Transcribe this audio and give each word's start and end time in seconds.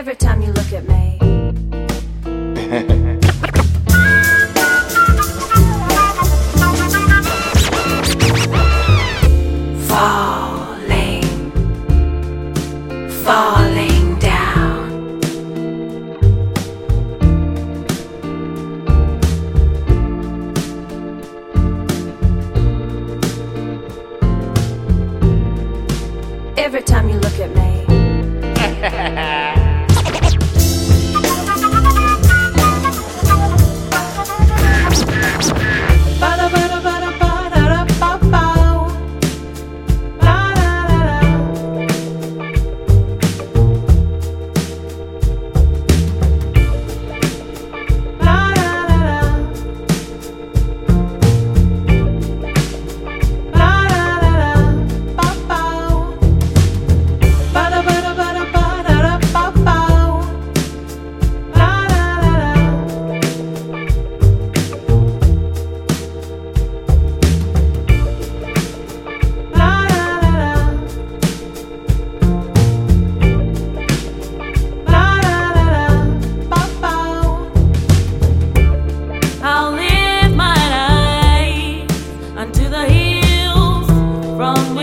every 0.00 0.16
time 0.16 0.40
you 0.40 0.50
look 0.52 0.72
at 0.72 0.88
me. 0.88 1.18
falling, 9.86 11.22
falling. 13.24 13.89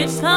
it's 0.08 0.20
time. 0.22 0.37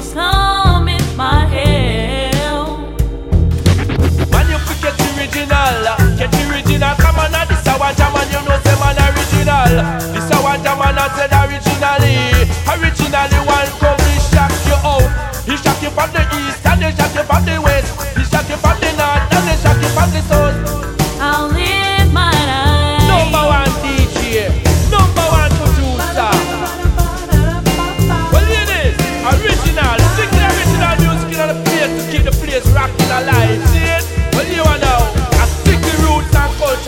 it's 0.00 0.14
long. 0.14 0.39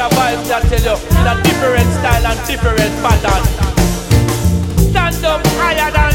a 0.03 0.09
vibe 0.17 0.43
that 0.49 0.63
tell 0.67 0.83
you 0.83 0.97
in 1.15 1.27
a 1.31 1.35
different 1.47 1.91
style 1.95 2.27
and 2.27 2.41
different 2.51 2.95
pattern. 3.03 3.45
Stand 4.91 5.25
up 5.25 5.47
higher 5.55 5.91
than 5.95 6.12